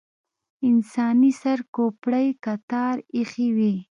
[0.67, 3.73] انساني سر کوپړۍ کتار ایښې وې.